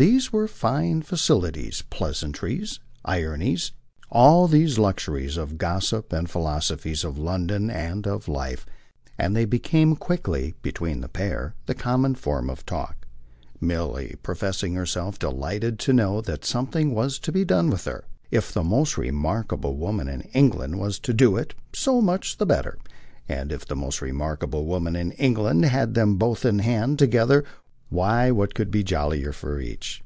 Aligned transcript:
These 0.00 0.32
were 0.32 0.46
fine 0.46 1.02
facilities, 1.02 1.82
pleasantries, 1.90 2.78
ironies, 3.04 3.72
all 4.12 4.46
these 4.46 4.78
luxuries 4.78 5.36
of 5.36 5.58
gossip 5.58 6.12
and 6.12 6.30
philosophies 6.30 7.02
of 7.02 7.18
London 7.18 7.68
and 7.68 8.06
of 8.06 8.28
life, 8.28 8.64
and 9.18 9.34
they 9.34 9.44
became 9.44 9.96
quickly, 9.96 10.54
between 10.62 11.00
the 11.00 11.08
pair, 11.08 11.56
the 11.66 11.74
common 11.74 12.14
form 12.14 12.48
of 12.48 12.64
talk, 12.64 13.08
Milly 13.60 14.14
professing 14.22 14.74
herself 14.74 15.18
delighted 15.18 15.80
to 15.80 15.92
know 15.92 16.20
that 16.20 16.44
something 16.44 16.94
was 16.94 17.18
to 17.18 17.32
be 17.32 17.44
done 17.44 17.68
with 17.68 17.84
her. 17.86 18.04
If 18.30 18.52
the 18.54 18.62
most 18.62 18.98
remarkable 18.98 19.74
woman 19.76 20.06
in 20.06 20.20
England 20.32 20.78
was 20.78 21.00
to 21.00 21.12
do 21.12 21.36
it, 21.36 21.54
so 21.72 22.00
much 22.00 22.36
the 22.36 22.46
better, 22.46 22.78
and 23.28 23.50
if 23.50 23.66
the 23.66 23.74
most 23.74 24.00
remarkable 24.00 24.64
woman 24.64 24.94
in 24.94 25.10
England 25.10 25.64
had 25.64 25.94
them 25.94 26.14
both 26.18 26.44
in 26.44 26.60
hand 26.60 27.00
together 27.00 27.42
why 27.90 28.30
what 28.30 28.54
could 28.54 28.70
be 28.70 28.84
jollier 28.84 29.32
for 29.32 29.58
each? 29.58 30.02